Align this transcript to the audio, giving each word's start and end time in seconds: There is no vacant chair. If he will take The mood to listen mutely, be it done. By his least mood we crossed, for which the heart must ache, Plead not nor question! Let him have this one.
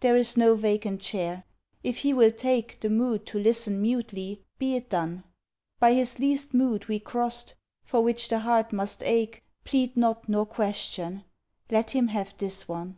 There 0.00 0.16
is 0.16 0.38
no 0.38 0.54
vacant 0.54 1.02
chair. 1.02 1.44
If 1.82 1.98
he 1.98 2.14
will 2.14 2.30
take 2.30 2.80
The 2.80 2.88
mood 2.88 3.26
to 3.26 3.38
listen 3.38 3.82
mutely, 3.82 4.40
be 4.58 4.74
it 4.74 4.88
done. 4.88 5.22
By 5.78 5.92
his 5.92 6.18
least 6.18 6.54
mood 6.54 6.88
we 6.88 6.98
crossed, 6.98 7.54
for 7.82 8.00
which 8.00 8.30
the 8.30 8.38
heart 8.38 8.72
must 8.72 9.02
ache, 9.02 9.44
Plead 9.64 9.98
not 9.98 10.30
nor 10.30 10.46
question! 10.46 11.24
Let 11.68 11.90
him 11.90 12.08
have 12.08 12.34
this 12.38 12.66
one. 12.66 12.96